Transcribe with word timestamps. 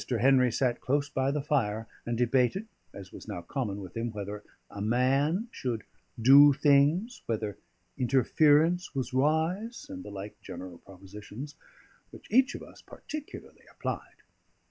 Henry 0.19 0.51
sat 0.51 0.81
close 0.81 1.09
by 1.09 1.29
the 1.29 1.43
fire, 1.43 1.87
and 2.07 2.17
debated 2.17 2.67
(as 2.91 3.11
was 3.11 3.27
now 3.27 3.43
common 3.43 3.81
with 3.81 3.95
him) 3.95 4.09
whether 4.11 4.43
"a 4.71 4.81
man" 4.81 5.47
should 5.51 5.83
"do 6.19 6.53
things," 6.53 7.21
whether 7.27 7.59
"interference 7.99 8.95
was 8.95 9.13
wise," 9.13 9.85
and 9.91 10.01
the 10.03 10.09
like 10.09 10.41
general 10.41 10.79
propositions, 10.79 11.53
which 12.09 12.25
each 12.31 12.55
of 12.55 12.63
us 12.63 12.81
particularly 12.81 13.65
applied. 13.71 14.23